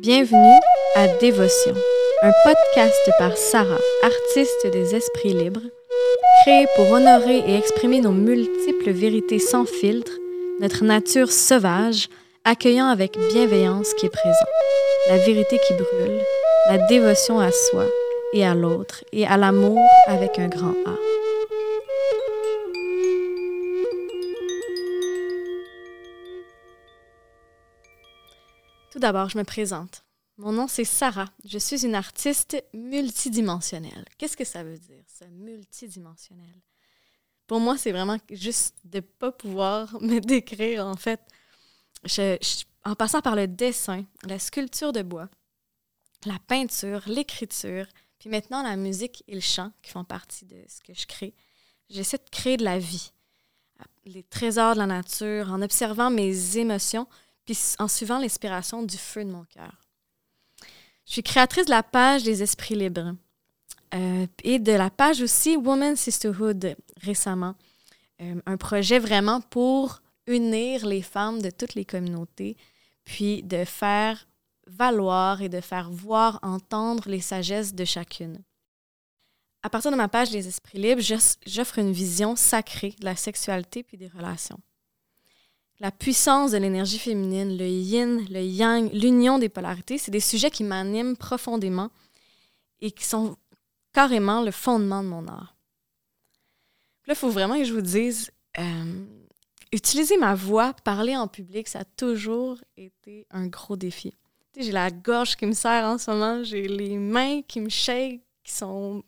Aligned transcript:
Bienvenue 0.00 0.60
à 0.94 1.08
Dévotion, 1.18 1.74
un 2.22 2.30
podcast 2.44 3.10
par 3.18 3.36
Sarah, 3.36 3.80
artiste 4.04 4.68
des 4.72 4.94
esprits 4.94 5.32
libres, 5.32 5.60
créé 6.42 6.66
pour 6.76 6.88
honorer 6.92 7.38
et 7.38 7.56
exprimer 7.56 8.00
nos 8.00 8.12
multiples 8.12 8.92
vérités 8.92 9.40
sans 9.40 9.64
filtre, 9.64 10.12
notre 10.60 10.84
nature 10.84 11.32
sauvage, 11.32 12.08
accueillant 12.44 12.86
avec 12.86 13.18
bienveillance 13.32 13.92
qui 13.94 14.06
est 14.06 14.10
présent, 14.10 14.38
la 15.08 15.16
vérité 15.16 15.58
qui 15.66 15.74
brûle, 15.74 16.20
la 16.68 16.78
dévotion 16.86 17.40
à 17.40 17.50
soi 17.50 17.86
et 18.32 18.46
à 18.46 18.54
l'autre, 18.54 19.02
et 19.12 19.26
à 19.26 19.36
l'amour 19.36 19.80
avec 20.06 20.38
un 20.38 20.46
grand 20.46 20.76
A. 20.86 20.94
Tout 28.98 29.02
d'abord, 29.02 29.28
je 29.28 29.38
me 29.38 29.44
présente. 29.44 30.04
Mon 30.38 30.50
nom, 30.50 30.66
c'est 30.66 30.82
Sarah. 30.82 31.28
Je 31.44 31.56
suis 31.56 31.86
une 31.86 31.94
artiste 31.94 32.60
multidimensionnelle. 32.74 34.04
Qu'est-ce 34.18 34.36
que 34.36 34.42
ça 34.42 34.64
veut 34.64 34.76
dire, 34.76 35.04
ça, 35.06 35.24
multidimensionnel? 35.28 36.60
Pour 37.46 37.60
moi, 37.60 37.78
c'est 37.78 37.92
vraiment 37.92 38.16
juste 38.28 38.74
de 38.82 38.96
ne 38.96 39.02
pas 39.02 39.30
pouvoir 39.30 39.96
me 40.02 40.18
décrire, 40.18 40.84
en 40.84 40.96
fait. 40.96 41.20
en 42.84 42.96
passant 42.96 43.20
par 43.20 43.36
le 43.36 43.46
dessin, 43.46 44.04
la 44.24 44.40
sculpture 44.40 44.92
de 44.92 45.02
bois, 45.02 45.28
la 46.26 46.40
peinture, 46.48 47.04
l'écriture, 47.06 47.86
puis 48.18 48.28
maintenant 48.28 48.64
la 48.64 48.74
musique 48.74 49.22
et 49.28 49.36
le 49.36 49.40
chant 49.40 49.70
qui 49.80 49.92
font 49.92 50.02
partie 50.02 50.44
de 50.44 50.60
ce 50.66 50.80
que 50.80 50.92
je 50.92 51.06
crée. 51.06 51.36
J'essaie 51.88 52.18
de 52.18 52.30
créer 52.32 52.56
de 52.56 52.64
la 52.64 52.80
vie, 52.80 53.12
les 54.06 54.24
trésors 54.24 54.74
de 54.74 54.80
la 54.80 54.86
nature, 54.86 55.52
en 55.52 55.62
observant 55.62 56.10
mes 56.10 56.58
émotions, 56.58 57.06
puis 57.48 57.58
en 57.78 57.88
suivant 57.88 58.18
l'inspiration 58.18 58.82
du 58.82 58.98
feu 58.98 59.24
de 59.24 59.30
mon 59.30 59.44
cœur. 59.44 59.72
Je 61.06 61.12
suis 61.12 61.22
créatrice 61.22 61.64
de 61.64 61.70
la 61.70 61.82
page 61.82 62.22
des 62.22 62.42
esprits 62.42 62.74
libres 62.74 63.14
euh, 63.94 64.26
et 64.44 64.58
de 64.58 64.72
la 64.72 64.90
page 64.90 65.22
aussi 65.22 65.56
Women 65.56 65.96
Sisterhood 65.96 66.76
récemment. 67.00 67.54
Euh, 68.20 68.34
un 68.44 68.58
projet 68.58 68.98
vraiment 68.98 69.40
pour 69.40 70.02
unir 70.26 70.84
les 70.84 71.00
femmes 71.00 71.40
de 71.40 71.48
toutes 71.48 71.74
les 71.74 71.86
communautés, 71.86 72.58
puis 73.04 73.42
de 73.42 73.64
faire 73.64 74.28
valoir 74.66 75.40
et 75.40 75.48
de 75.48 75.62
faire 75.62 75.90
voir, 75.90 76.40
entendre 76.42 77.08
les 77.08 77.22
sagesses 77.22 77.74
de 77.74 77.86
chacune. 77.86 78.42
À 79.62 79.70
partir 79.70 79.90
de 79.90 79.96
ma 79.96 80.08
page 80.08 80.32
Les 80.32 80.46
Esprits 80.46 80.78
Libres, 80.78 81.00
j'offre 81.46 81.78
une 81.78 81.92
vision 81.92 82.36
sacrée 82.36 82.94
de 83.00 83.06
la 83.06 83.16
sexualité 83.16 83.82
puis 83.82 83.96
des 83.96 84.08
relations. 84.08 84.60
La 85.80 85.92
puissance 85.92 86.50
de 86.50 86.56
l'énergie 86.56 86.98
féminine, 86.98 87.56
le 87.56 87.66
yin, 87.66 88.26
le 88.30 88.42
yang, 88.42 88.92
l'union 88.92 89.38
des 89.38 89.48
polarités, 89.48 89.98
c'est 89.98 90.10
des 90.10 90.20
sujets 90.20 90.50
qui 90.50 90.64
m'animent 90.64 91.16
profondément 91.16 91.90
et 92.80 92.90
qui 92.90 93.04
sont 93.04 93.36
carrément 93.92 94.42
le 94.42 94.50
fondement 94.50 95.02
de 95.02 95.08
mon 95.08 95.26
art. 95.28 95.54
Là, 97.06 97.14
il 97.14 97.16
faut 97.16 97.30
vraiment 97.30 97.56
que 97.56 97.64
je 97.64 97.72
vous 97.72 97.80
dise, 97.80 98.30
euh, 98.58 99.04
utiliser 99.72 100.16
ma 100.16 100.34
voix, 100.34 100.74
parler 100.84 101.16
en 101.16 101.28
public, 101.28 101.68
ça 101.68 101.80
a 101.80 101.84
toujours 101.84 102.58
été 102.76 103.26
un 103.30 103.46
gros 103.46 103.76
défi 103.76 104.14
j'ai 104.58 104.72
la 104.72 104.90
gorge 104.90 105.36
qui 105.36 105.46
me 105.46 105.52
serre 105.52 105.84
en 105.84 105.98
ce 105.98 106.10
moment, 106.10 106.42
j'ai 106.42 106.66
les 106.66 106.96
mains 106.96 107.42
qui 107.42 107.60
me 107.60 107.68
shake, 107.68 108.20
qui 108.42 108.52
sont 108.52 109.02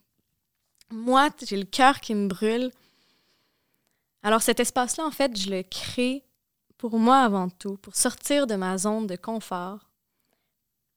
moites, 0.91 1.45
j'ai 1.47 1.57
le 1.57 1.65
cœur 1.65 2.01
qui 2.01 2.15
me 2.15 2.29
brûle. 2.29 2.71
Alors 4.23 4.43
cet 4.43 4.61
espace-là, 4.61 5.05
en 5.05 5.11
fait, 5.11 5.37
je 5.37 5.51
le 5.51 5.63
crée 5.63 6.25
pour 6.81 6.99
moi 6.99 7.19
avant 7.19 7.51
tout, 7.51 7.77
pour 7.77 7.95
sortir 7.95 8.47
de 8.47 8.55
ma 8.55 8.79
zone 8.79 9.07
de 9.07 9.15
confort, 9.15 9.91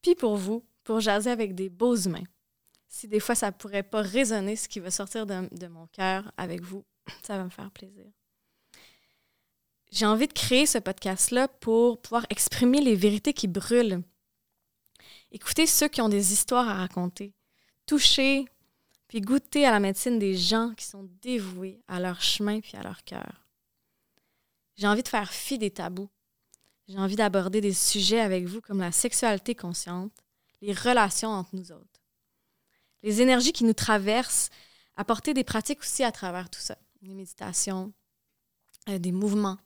puis 0.01 0.15
pour 0.15 0.37
vous, 0.37 0.63
pour 0.85 1.01
jaser 1.01 1.29
avec 1.29 1.55
des 1.55 1.67
beaux 1.67 1.97
humains. 1.97 2.23
Si 2.87 3.09
des 3.09 3.19
fois 3.19 3.35
ça 3.35 3.51
pourrait 3.51 3.83
pas 3.83 4.01
résonner 4.01 4.55
ce 4.55 4.69
qui 4.69 4.79
va 4.79 4.91
sortir 4.91 5.25
de, 5.25 5.67
mon 5.67 5.87
cœur 5.87 6.31
avec 6.37 6.61
vous, 6.61 6.85
ça 7.23 7.35
va 7.35 7.43
me 7.43 7.49
faire 7.49 7.69
plaisir. 7.69 8.05
J'ai 9.91 10.05
envie 10.05 10.29
de 10.29 10.33
créer 10.33 10.65
ce 10.65 10.77
podcast-là 10.77 11.49
pour 11.49 12.01
pouvoir 12.01 12.25
exprimer 12.29 12.79
les 12.79 12.95
vérités 12.95 13.33
qui 13.33 13.49
brûlent, 13.49 14.01
Écoutez 15.33 15.67
ceux 15.67 15.89
qui 15.89 15.99
ont 15.99 16.09
des 16.09 16.31
histoires 16.31 16.69
à 16.69 16.75
raconter. 16.75 17.33
Touchez, 17.87 18.45
puis 19.09 19.19
goûtez 19.19 19.65
à 19.65 19.71
la 19.71 19.81
médecine 19.81 20.17
des 20.17 20.37
gens 20.37 20.73
qui 20.77 20.85
sont 20.85 21.09
dévoués 21.21 21.81
à 21.89 21.99
leur 21.99 22.21
chemin 22.21 22.61
puis 22.61 22.77
à 22.77 22.83
leur 22.83 23.03
cœur. 23.03 23.42
J'ai 24.75 24.87
envie 24.87 25.03
de 25.03 25.07
faire 25.07 25.31
fi 25.31 25.57
des 25.57 25.71
tabous. 25.71 26.09
J'ai 26.87 26.97
envie 26.97 27.15
d'aborder 27.15 27.61
des 27.61 27.73
sujets 27.73 28.19
avec 28.19 28.45
vous 28.45 28.61
comme 28.61 28.79
la 28.79 28.91
sexualité 28.91 29.55
consciente, 29.55 30.11
les 30.61 30.73
relations 30.73 31.29
entre 31.29 31.55
nous 31.55 31.71
autres, 31.71 32.01
les 33.03 33.21
énergies 33.21 33.53
qui 33.53 33.63
nous 33.63 33.73
traversent, 33.73 34.49
apporter 34.95 35.33
des 35.33 35.43
pratiques 35.43 35.81
aussi 35.81 36.03
à 36.03 36.11
travers 36.11 36.49
tout 36.49 36.59
ça, 36.59 36.77
des 37.01 37.13
méditations, 37.13 37.93
euh, 38.89 38.99
des 38.99 39.11
mouvements. 39.11 39.57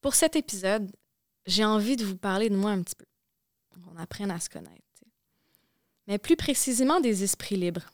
Pour 0.00 0.14
cet 0.14 0.36
épisode, 0.36 0.90
j'ai 1.46 1.64
envie 1.64 1.96
de 1.96 2.04
vous 2.04 2.16
parler 2.16 2.48
de 2.50 2.56
moi 2.56 2.70
un 2.70 2.82
petit 2.82 2.94
peu 2.94 3.06
qu'on 3.84 3.96
apprenne 3.96 4.30
à 4.30 4.40
se 4.40 4.48
connaître. 4.48 4.80
Mais 6.06 6.18
plus 6.18 6.36
précisément 6.36 7.00
des 7.00 7.22
esprits 7.22 7.56
libres, 7.56 7.90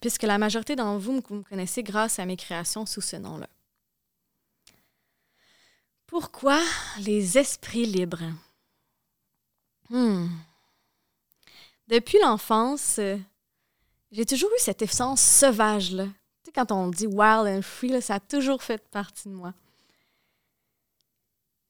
puisque 0.00 0.24
la 0.24 0.38
majorité 0.38 0.76
d'entre 0.76 1.00
vous, 1.00 1.12
me 1.12 1.42
connaissez 1.42 1.82
grâce 1.82 2.18
à 2.18 2.26
mes 2.26 2.36
créations 2.36 2.86
sous 2.86 3.00
ce 3.00 3.16
nom-là. 3.16 3.48
Pourquoi 6.06 6.62
les 7.00 7.36
esprits 7.36 7.86
libres? 7.86 8.32
Hmm. 9.90 10.28
Depuis 11.88 12.18
l'enfance, 12.20 13.00
j'ai 14.10 14.26
toujours 14.26 14.50
eu 14.50 14.60
cette 14.60 14.82
essence 14.82 15.20
sauvage-là. 15.20 16.06
Tu 16.06 16.12
sais, 16.46 16.52
quand 16.52 16.72
on 16.72 16.88
dit 16.88 17.06
wild 17.06 17.46
and 17.46 17.62
free, 17.62 18.00
ça 18.00 18.14
a 18.14 18.20
toujours 18.20 18.62
fait 18.62 18.88
partie 18.88 19.28
de 19.28 19.34
moi. 19.34 19.52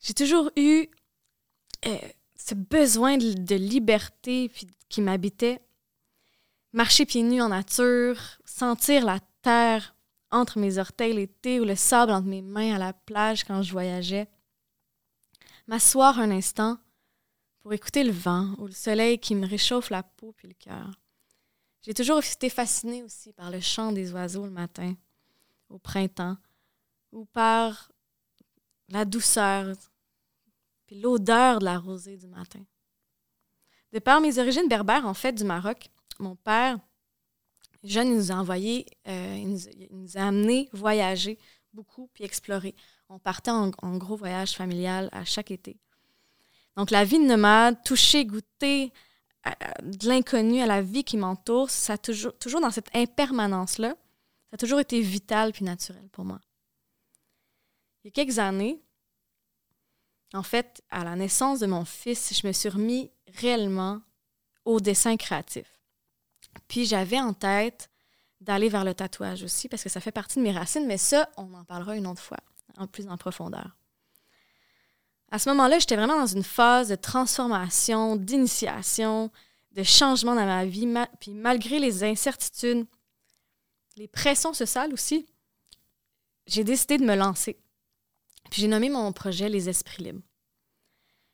J'ai 0.00 0.14
toujours 0.14 0.50
eu 0.56 0.88
euh, 1.86 1.98
ce 2.36 2.54
besoin 2.54 3.16
de, 3.16 3.54
liberté 3.56 4.50
qui 4.88 5.00
m'habitait. 5.00 5.60
Marcher 6.72 7.06
pieds 7.06 7.22
nus 7.22 7.42
en 7.42 7.48
nature, 7.48 8.16
sentir 8.44 9.04
la 9.04 9.18
terre 9.42 9.95
entre 10.30 10.58
mes 10.58 10.78
orteils 10.78 11.14
l'été 11.14 11.60
ou 11.60 11.64
le 11.64 11.76
sable 11.76 12.12
entre 12.12 12.26
mes 12.26 12.42
mains 12.42 12.74
à 12.74 12.78
la 12.78 12.92
plage 12.92 13.44
quand 13.44 13.62
je 13.62 13.72
voyageais. 13.72 14.28
M'asseoir 15.66 16.18
un 16.18 16.30
instant 16.30 16.78
pour 17.60 17.72
écouter 17.72 18.04
le 18.04 18.12
vent 18.12 18.54
ou 18.58 18.66
le 18.66 18.72
soleil 18.72 19.18
qui 19.18 19.34
me 19.34 19.46
réchauffe 19.46 19.90
la 19.90 20.02
peau 20.02 20.32
puis 20.32 20.48
le 20.48 20.54
cœur. 20.54 20.90
J'ai 21.82 21.94
toujours 21.94 22.18
été 22.18 22.50
fascinée 22.50 23.02
aussi 23.02 23.32
par 23.32 23.50
le 23.50 23.60
chant 23.60 23.92
des 23.92 24.12
oiseaux 24.12 24.44
le 24.44 24.50
matin, 24.50 24.94
au 25.68 25.78
printemps, 25.78 26.36
ou 27.12 27.24
par 27.26 27.90
la 28.88 29.04
douceur 29.04 29.74
puis 30.86 31.00
l'odeur 31.00 31.58
de 31.58 31.64
la 31.64 31.78
rosée 31.78 32.16
du 32.16 32.28
matin. 32.28 32.64
De 33.92 33.98
par 33.98 34.20
mes 34.20 34.38
origines 34.38 34.68
berbères, 34.68 35.06
en 35.06 35.14
fait, 35.14 35.32
du 35.32 35.44
Maroc, 35.44 35.88
mon 36.18 36.36
père, 36.36 36.78
jeune, 37.88 38.08
il 38.08 38.16
nous 38.16 38.32
a 38.32 38.36
envoyé, 38.36 38.86
euh, 39.08 39.36
il, 39.36 39.88
nous, 39.90 40.16
a 40.16 40.26
amené 40.26 40.68
voyager 40.72 41.38
beaucoup 41.72 42.08
puis 42.12 42.24
explorer. 42.24 42.74
On 43.08 43.18
partait 43.18 43.50
en, 43.50 43.70
gros 43.98 44.16
voyage 44.16 44.52
familial 44.52 45.08
à 45.12 45.24
chaque 45.24 45.50
été. 45.50 45.76
Donc, 46.76 46.90
la 46.90 47.04
vie 47.04 47.18
de 47.18 47.24
nomade, 47.24 47.82
toucher, 47.84 48.24
goûter 48.24 48.92
de 49.82 50.08
l'inconnu 50.08 50.60
à 50.60 50.66
la 50.66 50.82
vie 50.82 51.04
qui 51.04 51.16
m'entoure, 51.16 51.70
ça 51.70 51.96
toujours, 51.96 52.36
toujours 52.38 52.60
dans 52.60 52.70
cette 52.70 52.94
impermanence-là, 52.94 53.90
ça 53.90 54.54
a 54.54 54.56
toujours 54.56 54.80
été 54.80 55.00
vital 55.00 55.52
puis 55.52 55.64
naturel 55.64 56.08
pour 56.10 56.24
moi. 56.24 56.40
Il 58.02 58.08
y 58.08 58.08
a 58.08 58.10
quelques 58.12 58.38
années, 58.38 58.80
en 60.34 60.42
fait, 60.42 60.82
à 60.90 61.04
la 61.04 61.16
naissance 61.16 61.60
de 61.60 61.66
mon 61.66 61.84
fils, 61.84 62.40
je 62.40 62.46
me 62.46 62.52
suis 62.52 62.68
remis 62.68 63.10
réellement 63.34 64.00
au 64.64 64.80
dessin 64.80 65.16
créatif. 65.16 65.75
Puis 66.68 66.86
j'avais 66.86 67.20
en 67.20 67.32
tête 67.32 67.90
d'aller 68.40 68.68
vers 68.68 68.84
le 68.84 68.94
tatouage 68.94 69.42
aussi, 69.42 69.68
parce 69.68 69.82
que 69.82 69.88
ça 69.88 70.00
fait 70.00 70.12
partie 70.12 70.38
de 70.38 70.44
mes 70.44 70.52
racines, 70.52 70.86
mais 70.86 70.98
ça, 70.98 71.28
on 71.36 71.52
en 71.54 71.64
parlera 71.64 71.96
une 71.96 72.06
autre 72.06 72.22
fois, 72.22 72.38
en 72.76 72.86
plus 72.86 73.08
en 73.08 73.16
profondeur. 73.16 73.76
À 75.30 75.38
ce 75.38 75.48
moment-là, 75.50 75.78
j'étais 75.78 75.96
vraiment 75.96 76.18
dans 76.18 76.26
une 76.26 76.44
phase 76.44 76.88
de 76.88 76.94
transformation, 76.94 78.16
d'initiation, 78.16 79.30
de 79.72 79.82
changement 79.82 80.34
dans 80.34 80.46
ma 80.46 80.64
vie, 80.64 80.86
puis 81.20 81.34
malgré 81.34 81.78
les 81.78 82.04
incertitudes, 82.04 82.86
les 83.96 84.08
pressions 84.08 84.52
sociales 84.52 84.92
aussi, 84.92 85.26
j'ai 86.46 86.64
décidé 86.64 86.98
de 86.98 87.04
me 87.04 87.16
lancer. 87.16 87.58
Puis 88.50 88.62
j'ai 88.62 88.68
nommé 88.68 88.88
mon 88.88 89.12
projet 89.12 89.48
Les 89.48 89.68
Esprits 89.68 90.04
Libres. 90.04 90.22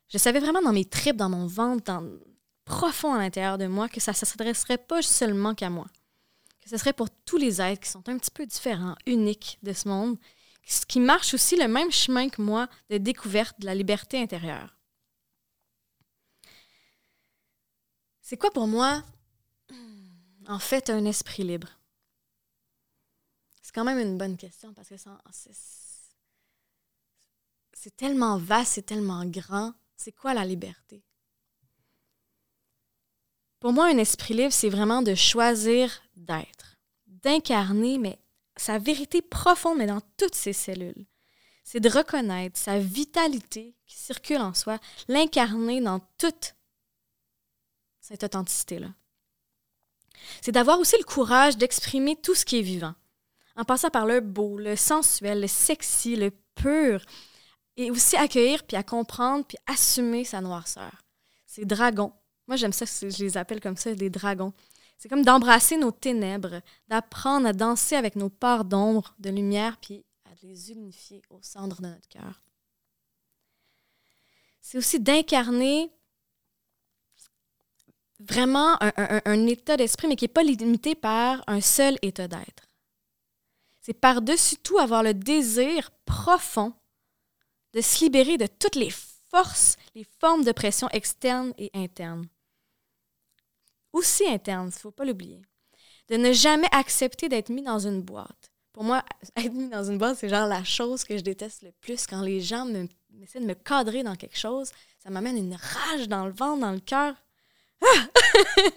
Je 0.09 0.19
savais 0.19 0.41
vraiment 0.41 0.63
dans 0.63 0.73
mes 0.73 0.85
tripes, 0.85 1.17
dans 1.17 1.29
mon 1.29 1.47
ventre, 1.47 1.85
dans, 1.85 2.03
profond 2.73 3.13
à 3.13 3.19
l'intérieur 3.19 3.59
de 3.59 3.67
moi, 3.67 3.87
que 3.89 4.01
ça 4.01 4.13
ne 4.13 4.17
s'adresserait 4.17 4.79
pas 4.79 5.03
seulement 5.03 5.55
qu'à 5.55 5.69
moi. 5.69 5.87
Que 6.63 6.71
ce 6.71 6.79
serait 6.79 6.95
pour 6.95 7.11
tous 7.11 7.37
les 7.37 7.61
êtres 7.61 7.83
qui 7.83 7.91
sont 7.91 8.09
un 8.09 8.17
petit 8.17 8.31
peu 8.31 8.47
différents, 8.47 8.97
uniques 9.07 9.59
de 9.63 9.75
ce 9.75 9.89
monde, 9.89 10.17
qui 10.89 10.99
marchent 10.99 11.35
aussi 11.35 11.57
le 11.57 11.69
même 11.69 11.93
chemin 11.93 12.31
que 12.31 12.41
moi 12.41 12.69
de 12.89 12.97
découverte 12.97 13.61
de 13.61 13.67
la 13.67 13.75
liberté 13.75 14.19
intérieure. 14.19 14.75
C'est 18.23 18.39
quoi 18.39 18.51
pour 18.51 18.67
moi, 18.67 19.03
en 20.49 20.59
fait, 20.59 20.89
un 20.89 21.05
esprit 21.05 21.43
libre? 21.43 21.69
C'est 23.61 23.75
quand 23.75 23.85
même 23.85 23.99
une 23.99 24.17
bonne 24.17 24.39
question 24.39 24.73
parce 24.73 24.89
que 24.89 24.95
c'est 27.75 27.97
tellement 27.97 28.39
vaste, 28.39 28.73
c'est 28.75 28.87
tellement 28.87 29.27
grand. 29.27 29.75
C'est 29.95 30.13
quoi 30.13 30.33
la 30.33 30.47
liberté? 30.47 31.05
Pour 33.63 33.73
moi, 33.73 33.87
un 33.87 33.99
esprit 33.99 34.35
libre, 34.35 34.53
c'est 34.53 34.69
vraiment 34.69 35.03
de 35.03 35.15
choisir 35.15 36.03
d'être, 36.17 36.79
d'incarner, 37.07 37.97
mais 37.97 38.19
sa 38.57 38.79
vérité 38.79 39.23
profonde, 39.23 39.79
mais 39.79 39.87
dans 39.87 40.01
toutes 40.17 40.35
ses 40.35 40.53
cellules. 40.53 41.07
C'est 41.63 41.79
de 41.79 41.89
reconnaître 41.89 42.59
sa 42.59 42.81
vitalité 42.81 43.77
qui 43.87 43.97
circule 43.97 44.41
en 44.41 44.53
soi, 44.53 44.81
l'incarner 45.07 45.81
dans 45.81 46.01
toute 46.19 46.57
cette 48.01 48.25
authenticité-là. 48.25 48.89
C'est 50.41 50.51
d'avoir 50.51 50.81
aussi 50.81 50.97
le 50.99 51.05
courage 51.05 51.57
d'exprimer 51.57 52.17
tout 52.17 52.35
ce 52.35 52.45
qui 52.45 52.59
est 52.59 52.63
vivant, 52.63 52.95
en 53.55 53.63
passant 53.63 53.91
par 53.91 54.07
le 54.07 54.19
beau, 54.19 54.59
le 54.59 54.75
sensuel, 54.75 55.41
le 55.41 55.47
sexy, 55.47 56.17
le 56.17 56.33
pur, 56.57 57.05
et 57.77 57.93
aussi 57.93 58.17
accueillir, 58.17 58.65
puis 58.65 58.77
à 58.77 58.83
comprendre, 58.83 59.47
puis 59.47 59.59
assumer 59.69 60.25
sa 60.25 60.41
noirceur. 60.41 61.05
C'est 61.47 61.65
dragon, 61.65 62.13
moi, 62.47 62.57
j'aime 62.57 62.73
ça, 62.73 62.85
je 62.87 63.23
les 63.23 63.37
appelle 63.37 63.61
comme 63.61 63.77
ça, 63.77 63.95
des 63.95 64.11
dragons. 64.11 64.53
C'est 64.99 65.09
comme 65.09 65.25
d'embrasser 65.25 65.77
nos 65.77 65.91
ténèbres, 65.91 66.61
d'apprendre 66.89 67.47
à 67.47 67.53
danser 67.53 67.97
avec 67.97 68.17
nos 68.17 68.29
parts 68.29 68.65
d'ombre, 68.65 69.15
de 69.19 69.31
lumière, 69.31 69.79
puis 69.79 70.05
à 70.25 70.31
les 70.43 70.71
unifier 70.71 71.23
au 71.31 71.41
centre 71.43 71.83
de 71.83 71.89
notre 71.89 72.09
cœur. 72.09 72.43
C'est 74.61 74.79
aussi 74.79 75.01
d'incarner 75.01 75.91
vraiment 78.21 78.77
un, 78.81 79.47
état 79.47 79.77
d'esprit, 79.77 80.07
mais 80.07 80.17
qui 80.17 80.25
n'est 80.25 80.29
pas 80.29 80.45
limité 80.45 80.95
par 80.95 81.43
un 81.49 81.61
seul 81.61 81.99
état 82.03 82.29
d'être. 82.29 82.69
C'est 83.81 83.95
par-dessus 83.95 84.57
tout 84.59 84.79
avoir 84.79 85.03
le 85.03 85.15
désir 85.15 85.91
profond 86.05 86.73
de 87.73 87.81
se 87.81 88.05
libérer 88.05 88.39
de 88.39 88.47
toutes 88.47 88.77
les 88.77 88.91
forces, 89.35 89.77
les 89.95 90.07
formes 90.21 90.45
de 90.45 90.53
pression 90.53 90.89
externes 90.91 91.53
et 91.59 91.71
internes 91.75 92.29
aussi 93.93 94.27
interne, 94.27 94.65
il 94.65 94.75
ne 94.75 94.81
faut 94.81 94.91
pas 94.91 95.05
l'oublier. 95.05 95.41
De 96.09 96.17
ne 96.17 96.33
jamais 96.33 96.69
accepter 96.73 97.29
d'être 97.29 97.51
mis 97.51 97.63
dans 97.63 97.79
une 97.79 98.03
boîte. 98.03 98.51
Pour 98.73 98.85
moi, 98.85 99.05
être 99.37 99.53
mis 99.53 99.69
dans 99.69 99.85
une 99.85 99.99
boîte, 99.99 100.19
c'est 100.19 100.29
genre 100.29 100.49
la 100.49 100.65
chose 100.65 101.05
que 101.05 101.17
je 101.17 101.23
déteste 101.23 101.63
le 101.63 101.73
plus. 101.81 102.07
Quand 102.07 102.23
les 102.23 102.41
gens 102.41 102.65
me, 102.65 102.89
essaient 103.23 103.41
de 103.41 103.47
me 103.47 103.55
cadrer 103.55 104.03
dans 104.03 104.17
quelque 104.17 104.39
chose, 104.39 104.73
ça 104.99 105.11
m'amène 105.11 105.37
une 105.37 105.55
rage 105.55 106.09
dans 106.09 106.27
le 106.27 106.33
ventre, 106.33 106.61
dans 106.61 106.73
le 106.73 106.81
cœur. 106.81 107.15
Ah! 107.83 108.09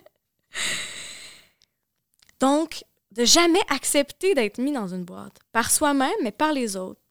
Donc, 2.40 2.84
de 3.12 3.24
jamais 3.24 3.62
accepter 3.70 4.34
d'être 4.34 4.58
mis 4.58 4.74
dans 4.74 4.88
une 4.88 5.06
boîte, 5.06 5.38
par 5.54 5.72
soi-même, 5.72 6.12
mais 6.22 6.34
par 6.34 6.52
les 6.52 6.76
autres. 6.76 7.02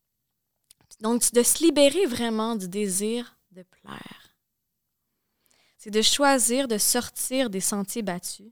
Donc, 1.00 1.32
de 1.32 1.42
se 1.42 1.62
libérer 1.64 2.06
vraiment 2.06 2.56
du 2.56 2.68
désir 2.68 3.36
de 3.50 3.62
plaire 3.62 4.24
c'est 5.84 5.90
de 5.90 6.00
choisir 6.00 6.66
de 6.66 6.78
sortir 6.78 7.50
des 7.50 7.60
sentiers 7.60 8.00
battus 8.00 8.50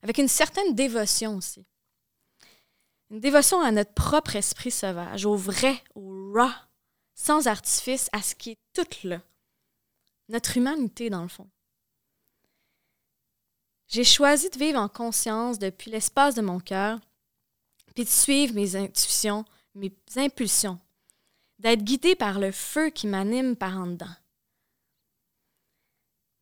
avec 0.00 0.16
une 0.16 0.28
certaine 0.28 0.74
dévotion 0.74 1.36
aussi. 1.36 1.66
Une 3.10 3.20
dévotion 3.20 3.60
à 3.60 3.70
notre 3.70 3.92
propre 3.92 4.34
esprit 4.34 4.70
sauvage, 4.70 5.26
au 5.26 5.36
vrai, 5.36 5.84
au 5.94 6.32
raw, 6.32 6.48
sans 7.14 7.48
artifice, 7.48 8.08
à 8.12 8.22
ce 8.22 8.34
qui 8.34 8.52
est 8.52 8.58
tout 8.72 9.06
là. 9.06 9.20
Notre 10.30 10.56
humanité, 10.56 11.10
dans 11.10 11.20
le 11.20 11.28
fond. 11.28 11.50
J'ai 13.88 14.04
choisi 14.04 14.48
de 14.48 14.56
vivre 14.56 14.80
en 14.80 14.88
conscience 14.88 15.58
depuis 15.58 15.90
l'espace 15.90 16.34
de 16.34 16.40
mon 16.40 16.60
cœur, 16.60 16.98
puis 17.94 18.04
de 18.04 18.08
suivre 18.08 18.54
mes 18.54 18.74
intuitions, 18.74 19.44
mes 19.74 19.92
impulsions, 20.16 20.80
d'être 21.60 21.84
guidé 21.84 22.16
par 22.16 22.38
le 22.38 22.52
feu 22.52 22.88
qui 22.88 23.06
m'anime 23.06 23.54
par 23.54 23.78
en 23.78 23.86
dedans. 23.86 24.16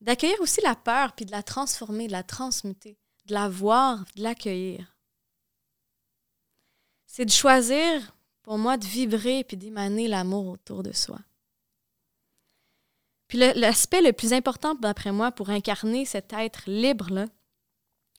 D'accueillir 0.01 0.41
aussi 0.41 0.61
la 0.61 0.77
peur, 0.77 1.13
puis 1.13 1.27
de 1.27 1.33
la 1.33 1.43
transformer, 1.43 2.07
de 2.07 2.13
la 2.13 2.23
transmuter, 2.23 2.97
de 3.27 3.35
la 3.35 3.49
voir, 3.49 4.05
de 4.15 4.23
l'accueillir. 4.23 4.97
C'est 7.07 7.25
de 7.25 7.33
choisir, 7.33 8.15
pour 8.43 8.59
moi, 8.59 8.77
de 8.77 8.87
vibrer 8.87 9.43
puis 9.43 9.57
d'émaner 9.57 10.07
l'amour 10.07 10.47
autour 10.47 10.85
de 10.85 10.93
soi. 10.93 11.19
Puis 13.27 13.39
l'aspect 13.39 14.01
le, 14.01 14.13
plus 14.13 14.33
important, 14.33 14.77
d'après 14.77 15.11
moi, 15.11 15.33
pour 15.33 15.51
incarner 15.51 16.05
cet 16.05 16.33
être 16.33 16.63
libre-là, 16.67 17.27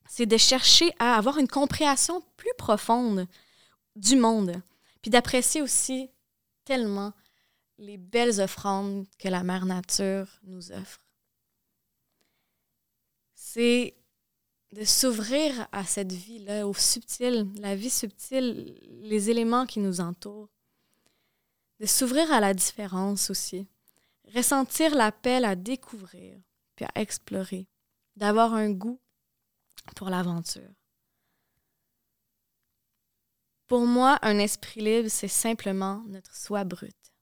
c'est 0.07 0.25
de 0.25 0.37
chercher 0.37 0.91
à 0.99 1.15
avoir 1.15 1.37
une 1.37 1.47
compréhension 1.47 2.21
plus 2.35 2.53
profonde 2.57 3.25
du 3.95 4.17
monde, 4.17 4.61
puis 5.01 5.09
d'apprécier 5.09 5.61
aussi 5.61 6.09
tellement 6.69 7.13
les 7.79 7.97
belles 7.97 8.39
offrandes 8.39 9.05
que 9.17 9.27
la 9.27 9.43
mère 9.43 9.65
nature 9.65 10.27
nous 10.43 10.71
offre 10.71 10.99
c'est 13.51 13.95
de 14.73 14.83
s'ouvrir 14.83 15.67
à 15.71 15.83
cette 15.83 16.11
vie-là, 16.11 16.67
au 16.67 16.73
subtil, 16.75 17.47
la 17.55 17.75
vie 17.75 17.89
subtile, 17.89 18.77
les 19.01 19.31
éléments 19.31 19.65
qui 19.65 19.79
nous 19.79 20.01
entourent. 20.01 20.49
De 21.79 21.87
s'ouvrir 21.87 22.31
à 22.31 22.39
la 22.39 22.53
différence 22.53 23.31
aussi. 23.31 23.67
Ressentir 24.35 24.93
l'appel 24.93 25.45
à 25.45 25.55
découvrir, 25.55 26.37
puis 26.75 26.85
à 26.93 27.01
explorer. 27.01 27.67
D'avoir 28.15 28.53
un 28.53 28.69
goût 28.69 28.99
pour 29.95 30.09
l'aventure. 30.09 30.69
Pour 33.69 33.85
moi, 33.85 34.17
un 34.23 34.39
esprit 34.39 34.81
libre, 34.81 35.09
c'est 35.09 35.27
simplement 35.27 36.03
notre 36.07 36.35
soi 36.35 36.63
brute. 36.63 37.13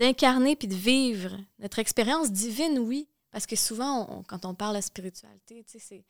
D'incarner 0.00 0.56
puis 0.56 0.66
de 0.66 0.74
vivre 0.74 1.38
notre 1.60 1.78
expérience 1.78 2.32
divine, 2.32 2.80
oui, 2.80 3.08
parce 3.30 3.46
que 3.46 3.54
souvent, 3.54 4.24
quand 4.26 4.44
on 4.44 4.56
parle 4.56 4.74
de 4.74 4.80
spiritualité, 4.80 5.64
c'est, 5.68 6.04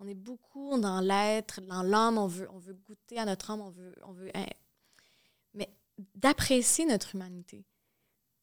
on 0.00 0.08
est 0.08 0.14
beaucoup 0.14 0.76
dans 0.80 0.98
l'être, 1.00 1.60
dans 1.60 1.84
l'âme, 1.84 2.18
on 2.18 2.26
veut, 2.26 2.48
on 2.52 2.58
veut 2.58 2.74
goûter 2.74 3.16
à 3.16 3.26
notre 3.26 3.52
âme, 3.52 3.60
on 3.60 3.70
veut, 3.70 3.94
on 4.04 4.12
veut 4.12 4.30
hein, 4.34 4.44
mais 5.54 5.70
d'apprécier 6.16 6.84
notre 6.84 7.14
humanité. 7.14 7.64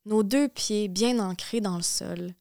Nos 0.05 0.23
deux 0.23 0.47
pieds 0.47 0.87
bien 0.87 1.19
ancrés 1.19 1.59
dans 1.59 1.75
le 1.75 1.83
sol, 1.83 2.33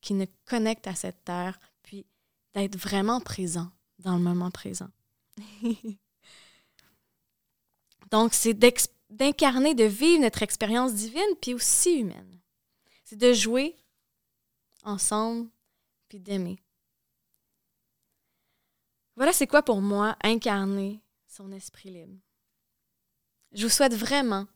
qui 0.00 0.14
nous 0.14 0.26
connectent 0.46 0.86
à 0.86 0.94
cette 0.94 1.24
terre, 1.24 1.60
puis 1.82 2.06
d'être 2.54 2.78
vraiment 2.78 3.20
présent 3.20 3.70
dans 3.98 4.16
le 4.16 4.22
moment 4.22 4.50
présent. 4.50 4.88
Donc, 8.10 8.34
c'est 8.34 8.54
d'incarner, 9.10 9.74
de 9.74 9.84
vivre 9.84 10.22
notre 10.22 10.42
expérience 10.42 10.94
divine, 10.94 11.22
puis 11.40 11.54
aussi 11.54 12.00
humaine. 12.00 12.40
C'est 13.04 13.16
de 13.16 13.32
jouer 13.32 13.76
ensemble, 14.84 15.48
puis 16.08 16.20
d'aimer. 16.20 16.60
Voilà, 19.16 19.32
c'est 19.32 19.46
quoi 19.46 19.62
pour 19.62 19.80
moi 19.80 20.16
incarner 20.22 21.00
son 21.26 21.50
esprit 21.52 21.90
libre? 21.90 22.18
Je 23.52 23.64
vous 23.64 23.72
souhaite 23.72 23.94
vraiment, 23.94 24.46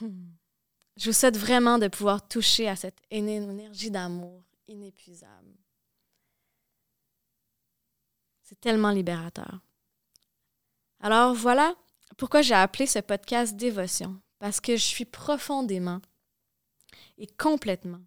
je 0.00 1.06
vous 1.06 1.12
souhaite 1.12 1.36
vraiment 1.36 1.78
de 1.78 1.88
pouvoir 1.88 2.26
toucher 2.26 2.68
à 2.68 2.76
cette 2.76 3.00
énergie 3.10 3.90
d'amour 3.90 4.42
inépuisable. 4.66 5.54
C'est 8.42 8.60
tellement 8.60 8.90
libérateur. 8.90 9.60
Alors 11.04 11.34
voilà 11.34 11.74
pourquoi 12.16 12.42
j'ai 12.42 12.54
appelé 12.54 12.86
ce 12.86 13.00
podcast 13.00 13.56
Dévotion, 13.56 14.20
parce 14.38 14.60
que 14.60 14.76
je 14.76 14.84
suis 14.84 15.04
profondément 15.04 16.00
et 17.18 17.26
complètement 17.26 18.00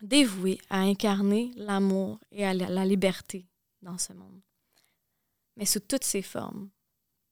dévoué 0.00 0.58
à 0.68 0.80
incarner 0.80 1.52
l'amour 1.54 2.18
et 2.32 2.44
à 2.44 2.54
la 2.54 2.84
liberté 2.84 3.46
dans 3.82 3.98
ce 3.98 4.12
monde. 4.14 4.40
Mais 5.56 5.64
sous 5.64 5.78
toutes 5.78 6.02
ses 6.02 6.22
formes, 6.22 6.70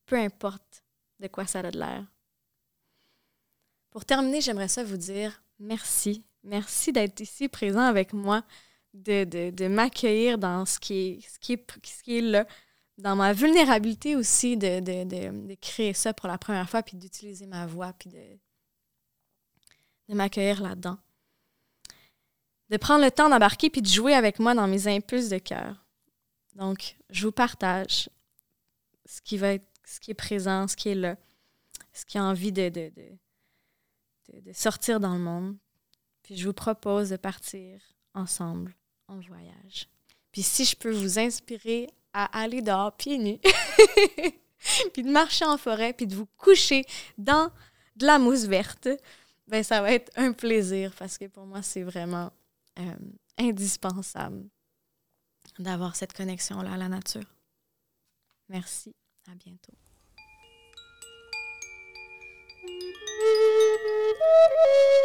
peu 0.07 0.17
importe 0.17 0.85
de 1.19 1.27
quoi 1.27 1.49
ça 1.49 1.59
a 1.59 1.71
de 1.73 1.77
l'air. 1.77 2.07
Pour 3.91 4.05
terminer, 4.05 4.41
j'aimerais 4.41 4.69
ça 4.69 4.85
vous 4.85 4.97
dire 4.97 5.43
merci. 5.59 6.25
Merci 6.45 6.93
d'être 6.93 7.19
ici 7.19 7.49
présent 7.49 7.81
avec 7.83 8.13
moi, 8.13 8.45
de, 8.95 9.67
m'accueillir 9.67 10.39
dans 10.39 10.65
ce 10.65 10.79
qui, 10.79 11.27
ce, 11.29 11.39
ce 11.41 12.03
qui 12.05 12.19
est 12.19 12.21
là, 12.21 12.47
dans 13.01 13.17
ma 13.17 13.33
vulnérabilité 13.33 14.17
aussi, 14.17 14.57
de, 14.57 14.81
de, 14.81 15.55
créer 15.55 15.95
ça 15.95 16.13
pour 16.13 16.29
la 16.29 16.39
première 16.39 16.69
fois, 16.69 16.83
puis 16.83 16.97
d'utiliser 16.97 17.47
ma 17.47 17.67
voix, 17.67 17.93
puis 17.93 18.11
de, 18.11 18.39
de 20.09 20.15
m'accueillir 20.15 20.63
là-dedans. 20.63 20.99
De 22.69 22.77
prendre 22.77 23.05
le 23.05 23.11
temps 23.11 23.29
d'embarquer 23.29 23.71
puis 23.71 23.83
de 23.83 23.89
jouer 23.89 24.15
avec 24.15 24.39
moi 24.39 24.55
dans 24.55 24.69
mes 24.69 24.87
impulses 24.87 25.29
de 25.29 25.39
cœur. 25.39 25.85
Donc, 26.55 26.97
je 27.11 27.27
vous 27.27 27.33
partage 27.33 28.09
ce 29.07 29.21
qui 29.23 29.39
va 29.39 29.55
être, 29.55 29.67
ce 29.85 29.99
qui 29.99 30.11
est 30.11 30.15
présent, 30.15 30.69
ce 30.69 30.77
qui 30.77 30.91
est 30.91 30.95
là, 30.95 31.17
ce 31.93 32.05
qui 32.05 32.19
a 32.19 32.25
envie 32.25 32.53
de, 32.53 32.69
de, 32.69 32.93
sortir 34.53 35.01
dans 35.01 35.15
le 35.15 35.21
monde. 35.21 35.57
Puis 36.23 36.37
je 36.37 36.47
vous 36.47 36.53
propose 36.53 37.11
de 37.11 37.17
partir 37.17 37.81
ensemble 38.15 38.77
en 39.09 39.19
voyage. 39.21 39.89
Puis 40.31 40.43
si 40.43 40.65
je 40.65 40.77
peux 40.77 40.93
vous 40.93 41.19
inspirer 41.19 41.89
à 42.13 42.41
aller 42.41 42.63
dehors 42.63 42.97
pieds 42.97 43.19
nus, 43.19 43.39
puis 44.93 45.03
de 45.03 45.11
marcher 45.11 45.45
en 45.45 45.57
forêt, 45.57 45.93
puis 45.93 46.07
de 46.07 46.15
vous 46.15 46.27
coucher 46.37 46.85
dans 47.19 47.51
de 47.97 48.07
la 48.07 48.19
mousse 48.19 48.45
verte, 48.45 48.89
ben 49.47 49.63
ça 49.63 49.83
va 49.83 49.93
être 49.93 50.11
un 50.17 50.33
plaisir 50.33 50.95
parce 50.99 51.19
que 51.19 51.27
pour 51.27 51.47
moi, 51.47 51.63
c'est 51.63 51.83
vraiment 51.83 52.33
euh, 52.79 52.97
indispensable 53.39 54.49
d'avoir 55.59 55.97
cette 55.97 56.13
connexion-là 56.13 56.73
à 56.73 56.77
la 56.77 56.89
nature. 56.89 57.27
Merci, 58.49 58.95
à 59.31 59.35
bientôt. 59.35 59.75